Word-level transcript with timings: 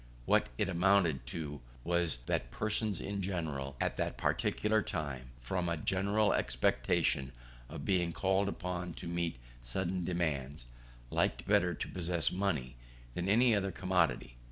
What 0.25 0.49
it 0.57 0.67
amounted 0.67 1.27
to 1.27 1.61
was, 1.83 2.17
that 2.25 2.49
persons 2.49 2.99
in 3.01 3.21
general, 3.21 3.75
at 3.79 3.97
that 3.97 4.17
particular 4.17 4.81
time, 4.81 5.29
from 5.41 5.69
a 5.69 5.77
general 5.77 6.33
expectation 6.33 7.33
of 7.69 7.85
being 7.85 8.11
called 8.11 8.49
upon 8.49 8.93
to 8.95 9.05
meet 9.07 9.37
sudden 9.61 10.03
demands, 10.03 10.65
liked 11.11 11.47
better 11.47 11.75
to 11.75 11.87
possess 11.87 12.31
money 12.31 12.77
than 13.13 13.29
any 13.29 13.53
other 13.53 13.71
commodity. 13.71 14.37